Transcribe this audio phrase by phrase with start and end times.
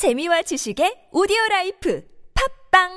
[0.00, 2.02] 재미와 지식의 오디오 라이프
[2.72, 2.88] 팝빵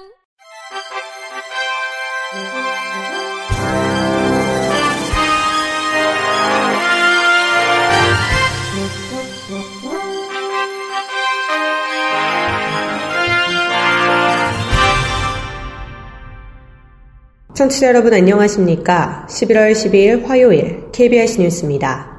[17.54, 19.28] 청취자 여러분 안녕하십니까?
[19.30, 22.13] 11월 12일 화요일 KBS 뉴스입니다.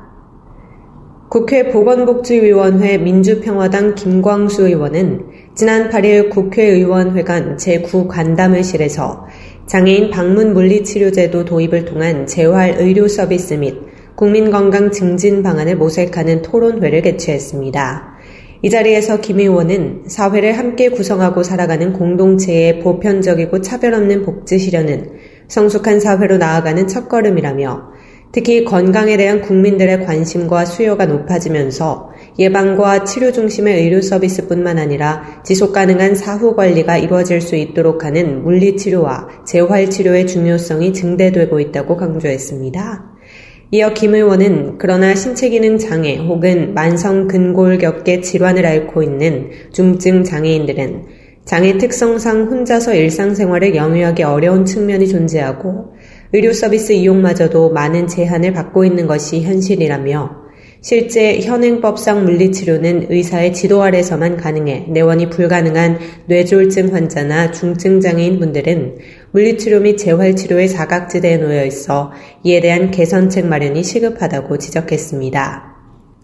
[1.35, 5.25] 국회 보건복지위원회 민주평화당 김광수 의원은
[5.57, 9.25] 지난 8일 국회의원회관 제9간담회실에서
[9.67, 13.75] 장애인 방문 물리치료제도 도입을 통한 재활 의료 서비스 및
[14.14, 18.14] 국민건강 증진 방안을 모색하는 토론회를 개최했습니다.
[18.62, 25.11] 이 자리에서 김 의원은 사회를 함께 구성하고 살아가는 공동체의 보편적이고 차별 없는 복지 실현은
[25.48, 27.95] 성숙한 사회로 나아가는 첫걸음이라며
[28.35, 36.17] 특히 건강에 대한 국민들의 관심과 수요가 높아지면서 예방과 치료 중심의 의료 서비스뿐만 아니라 지속 가능한
[36.17, 43.05] 사후 관리가 이루어질 수 있도록 하는 물리 치료와 재활 치료의 중요성이 증대되고 있다고 강조했습니다.
[43.71, 51.05] 이어 김 의원은 그러나 신체 기능 장애 혹은 만성 근골격계 질환을 앓고 있는 중증 장애인들은
[51.45, 55.94] 장애 특성상 혼자서 일상생활을 영위하기 어려운 측면이 존재하고
[56.35, 60.43] 의료 서비스 이용마저도 많은 제한을 받고 있는 것이 현실이라며
[60.81, 68.97] 실제 현행법상 물리치료는 의사의 지도 아래서만 가능해 내원이 불가능한 뇌졸중 환자나 중증 장애인 분들은
[69.31, 72.11] 물리치료 및 재활치료의 사각지대에 놓여 있어
[72.43, 75.73] 이에 대한 개선책 마련이 시급하다고 지적했습니다.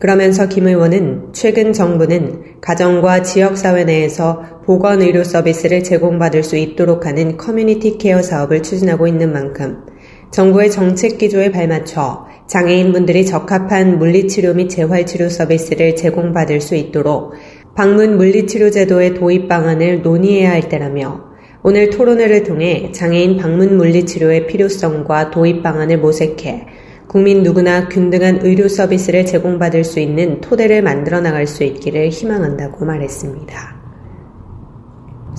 [0.01, 7.97] 그러면서 김 의원은 최근 정부는 가정과 지역사회 내에서 보건의료 서비스를 제공받을 수 있도록 하는 community
[7.97, 9.85] care 사업을 추진하고 있는 만큼
[10.31, 17.35] 정부의 정책 기조에 발맞춰 장애인분들이 적합한 물리치료 및 재활치료 서비스를 제공받을 수 있도록
[17.75, 21.31] 방문 물리치료 제도의 도입 방안을 논의해야 할 때라며
[21.63, 26.67] 오늘 토론회를 통해 장애인 방문 물리치료의 필요성과 도입 방안을 모색해
[27.07, 33.80] 국민 누구나 균등한 의료 서비스를 제공받을 수 있는 토대를 만들어 나갈 수 있기를 희망한다고 말했습니다.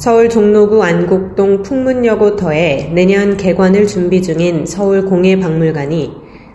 [0.02, 6.12] 서울 종로구 안곡동 풍문여고터에 내년 개관을 준비 중인 서울공예박물관이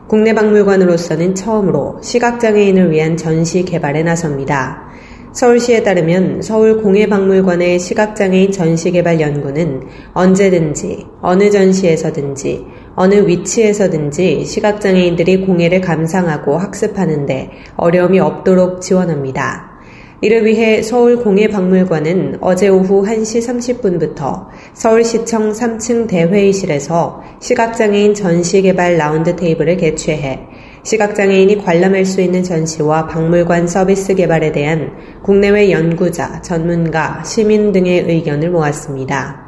[0.09, 4.89] 국내 박물관으로서는 처음으로 시각장애인을 위한 전시 개발에 나섭니다.
[5.33, 9.83] 서울시에 따르면 서울공예박물관의 시각장애인 전시개발 연구는
[10.13, 12.65] 언제든지 어느 전시에서든지
[12.97, 19.76] 어느 위치에서든지 시각장애인들이 공예를 감상하고 학습하는데 어려움이 없도록 지원합니다.
[20.23, 30.41] 이를 위해 서울공예박물관은 어제 오후 1시 30분부터 서울시청 3층 대회의실에서 시각장애인 전시개발 라운드 테이블을 개최해
[30.85, 38.51] 시각장애인이 관람할 수 있는 전시와 박물관 서비스 개발에 대한 국내외 연구자, 전문가, 시민 등의 의견을
[38.51, 39.46] 모았습니다.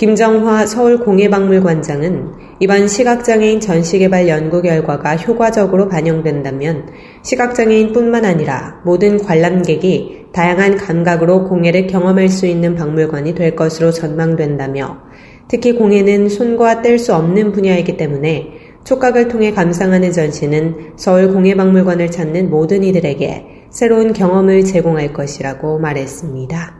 [0.00, 6.86] 김정화 서울공예박물관장은 이번 시각장애인 전시개발 연구 결과가 효과적으로 반영된다면
[7.20, 15.00] 시각장애인뿐만 아니라 모든 관람객이 다양한 감각으로 공예를 경험할 수 있는 박물관이 될 것으로 전망된다며
[15.48, 18.52] 특히 공예는 손과 뗄 수 없는 분야이기 때문에
[18.84, 26.79] 촉각을 통해 감상하는 전시는 서울공예박물관을 찾는 모든 이들에게 새로운 경험을 제공할 것이라고 말했습니다.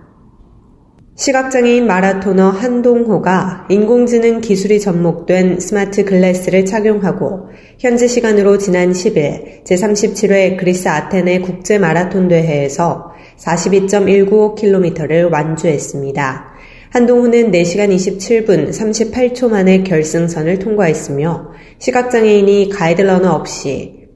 [1.20, 10.88] 시각장애인 마라토너 한동호가 인공지능 기술이 접목된 스마트 글래스를 착용하고 현지 시간으로 지난 10일 제37회 그리스
[10.88, 16.54] 아테네 국제 마라톤 대회에서 42.195km를 완주했습니다.
[16.88, 21.50] 한동호는 4시간 27분 38초 만에 결승선을 통과했으며
[21.80, 24.08] 시각장애인이 guide runner 없이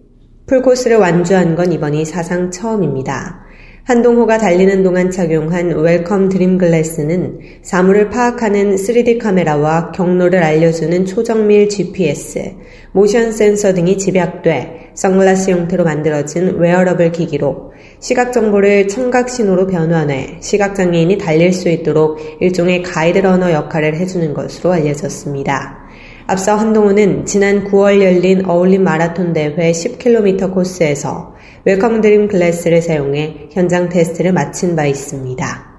[0.47, 3.44] 풀코스를 완주한 건 이번이 사상 처음입니다.
[3.85, 12.55] 한동호가 달리는 동안 착용한 웰컴 드림 글래스는 사물을 파악하는 3D 카메라와 경로를 알려주는 초정밀 GPS,
[12.93, 20.75] 모션 센서 등이 집약돼 선글라스 형태로 만들어진 웨어러블 기기로 시각 정보를 청각 신호로 변환해 시각
[20.75, 25.84] 장애인이 달릴 수 있도록 일종의 가이드 러너 역할을 해주는 것으로 알려졌습니다.
[26.27, 31.35] 앞서 한동호는 지난 9월 열린 어울림 마라톤 대회 10km 코스에서
[31.67, 35.75] 웰컴 드림 글래스를 사용해 현장 테스트를 마친 바 있습니다.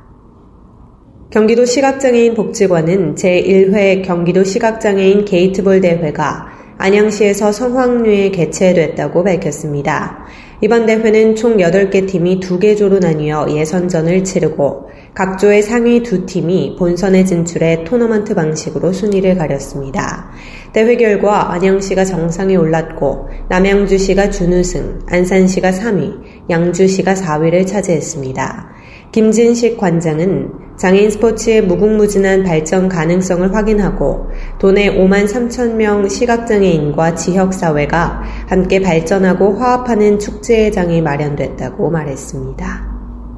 [1.31, 6.45] 경기도 시각장애인 복지관은 제1회 경기도 시각장애인 게이트볼 대회가
[6.77, 10.25] 안양시에서 성황리에 개최됐다고 밝혔습니다.
[10.61, 16.77] 이번 대회는 총 8개 팀이 2개 조로 나뉘어 예선전을 치르고 각 조의 상위 두 팀이
[16.79, 20.31] 본선에 진출해 토너먼트 방식으로 순위를 가렸습니다.
[20.71, 28.69] 대회 결과 안양시가 정상에 올랐고 남양주시가 준우승, 안산시가 3위, 양주시가 4위를 차지했습니다.
[29.11, 34.27] 김진식 관장은 장애인 스포츠의 무궁무진한 발전 가능성을 확인하고
[34.59, 42.95] 도내 5만 3천 명 시각장애인과 지역사회가 함께 발전하고 화합하는 축제장이 마련됐다고 말했습니다.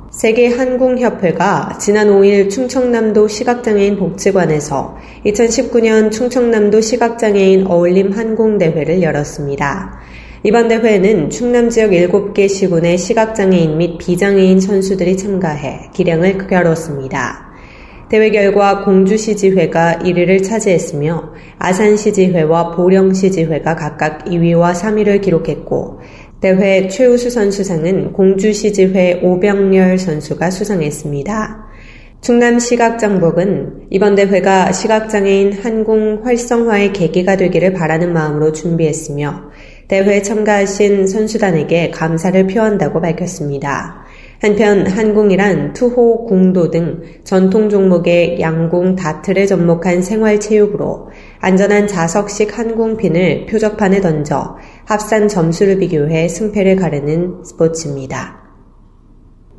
[0.10, 10.00] 세계 한국협회가 지난 5일 충청남도 시각장애인 복지관에서 2019년 충청남도 시각장애인 어울림 한공대회를 열었습니다.
[10.44, 17.48] 이번 대회에는 충남 지역 7개 시군의 시각장애인 및 비장애인 선수들이 참가해 기량을 겨뤘습니다.
[18.10, 26.02] 대회 결과 공주시지회가 1위를 차지했으며 아산시지회와 보령시지회가 각각 2위와 3위를 기록했고
[26.40, 31.68] 대회 최우수 선수상은 공주시지회 오병열 선수가 수상했습니다.
[32.22, 39.50] 충남 시각장복은 이번 대회가 시각장애인 한공 활성화의 계기가 되기를 바라는 마음으로 준비했으며
[39.88, 44.06] 대회에 참가하신 선수단에게 감사를 표한다고 밝혔습니다.
[44.40, 54.02] 한편 한공이란 투호, 공도 등 전통 종목의 양궁, 다트를 접목한 생활체육으로 안전한 자석식 한공핀을 표적판에
[54.02, 58.48] 던져 합산 점수를 비교해 승패를 가르는 스포츠입니다.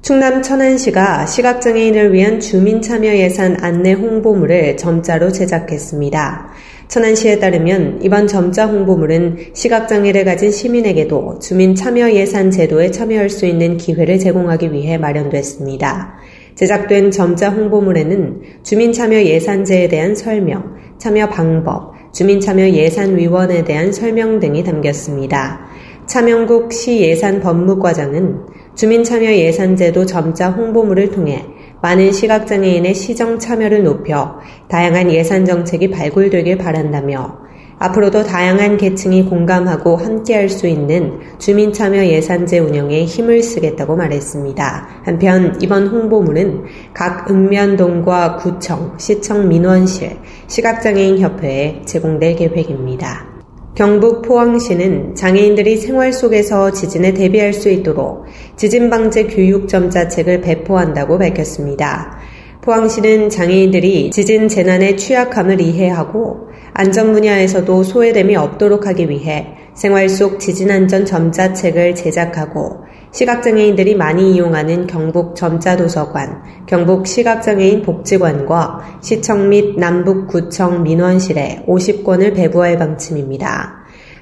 [0.00, 6.50] 충남 천안시가 시각장애인을 위한 주민참여 예산 안내 홍보물을 점자로 제작했습니다.
[6.88, 13.76] 천안시에 따르면 이번 점자 홍보물은 시각장애를 가진 시민에게도 주민 참여 예산 제도에 참여할 수 있는
[13.76, 16.14] 기회를 제공하기 위해 마련됐습니다.
[16.55, 24.40] 제작된 점자 홍보물에는 주민 참여 예산제에 대한 설명, 참여 방법, 주민 참여 예산위원에 대한 설명
[24.40, 25.61] 등이 담겼습니다.
[26.06, 31.44] 차명국 시예산법무과장은 주민 참여 예산제도 점자 홍보물을 통해
[31.80, 37.48] 많은 시각장애인의 시정 참여를 높여 다양한 예산 정책이 발굴되길 바란다며
[37.78, 44.88] 앞으로도 다양한 계층이 공감하고 함께할 수 있는 주민참여 예산제 운영에 힘을 쓰겠다고 말했습니다.
[45.04, 50.16] 한편 이번 홍보물은 각 읍면동과 구청, 시청 민원실,
[50.48, 53.38] 시각장애인 협회에 제공될 계획입니다.
[53.78, 58.25] 경북 포항시는 장애인들이 생활 속에서 지진에 대비할 수 있도록
[58.56, 62.19] 지진 방제 교육 점 자책을 배포한다고 밝혔습니다.
[62.60, 70.72] 포항시는 장애인들이 지진 재난의 취약함을 이해하고 안전 분야에서도 소외됨이 없도록 하기 위해 생활 속 지진
[70.72, 72.80] 안전 점자책을 제작하고
[73.10, 83.78] 시각장애인들이 많이 이용하는 경북 점자도서관, 경북 시각장애인 복지관과 시청 및 남북구청 민원실에 50권을 배부할 방침입니다.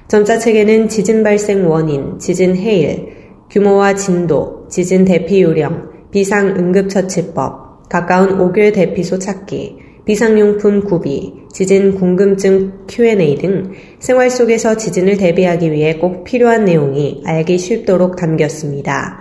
[0.07, 8.73] 점자책에는 지진 발생 원인, 지진 해일, 규모와 진도, 지진 대피 요령, 비상 응급처치법, 가까운 5교회
[8.73, 16.63] 대피소 찾기, 비상용품 구비, 지진 궁금증 Q&A 등 생활 속에서 지진을 대비하기 위해 꼭 필요한
[16.63, 19.19] 내용이 알기 쉽도록 담겼습니다.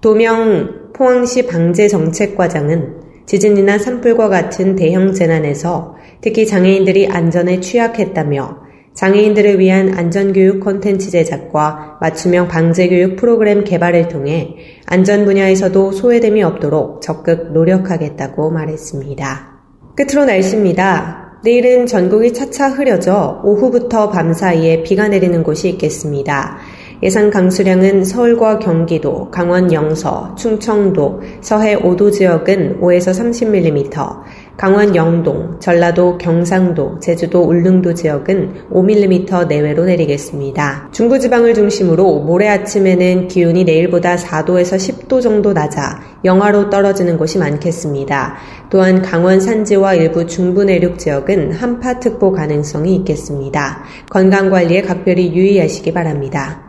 [0.00, 8.56] 도명 포항시 방재정책과장은 지진이나 산불과 같은 대형 재난에서 특히 장애인들이 안전에 취약했다며
[8.94, 14.56] 장애인들을 위한 안전교육 콘텐츠 제작과 맞춤형 방제교육 프로그램 개발을 통해
[14.86, 19.51] 안전 분야에서도 소외됨이 없도록 적극 노력하겠다고 말했습니다.
[19.94, 21.40] 끝으로 날씨입니다.
[21.44, 26.56] 내일은 전국이 차차 흐려져 오후부터 밤 사이에 비가 내리는 곳이 있겠습니다.
[27.02, 34.22] 예상 강수량은 서울과 경기도, 강원 영서, 충청도, 서해 5도 지역은 5에서 30mm,
[34.56, 40.90] 강원 영동, 전라도 경상도, 제주도 울릉도 지역은 5mm 내외로 내리겠습니다.
[40.92, 48.36] 중부지방을 중심으로 모레 아침에는 기온이 내일보다 4도에서 10도 정도 낮아 영하로 떨어지는 곳이 많겠습니다.
[48.70, 53.82] 또한 강원 산지와 일부 중부 내륙 지역은 한파특보 가능성이 있겠습니다.
[54.10, 56.62] 건강관리에 각별히 유의하시기 바랍니다.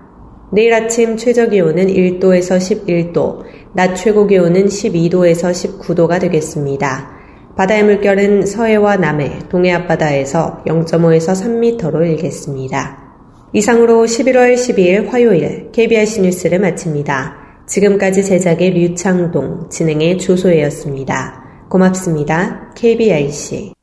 [0.52, 3.42] 내일 아침 최저 기온은 1도에서 11도,
[3.74, 7.13] 낮 최고 기온은 12도에서 19도가 되겠습니다.
[7.56, 13.04] 바다의 물결은 서해와 남해, 동해 앞바다에서 0.5에서 3m로 일겠습니다.
[13.54, 17.36] 이상으로 11월 12일 화요일 KBRC 뉴스를 마칩니다.
[17.68, 21.44] 지금까지 제작의 류창동, 진행의 조소혜였습니다.
[21.70, 22.74] 고맙습니다.
[22.76, 23.74] KBRC.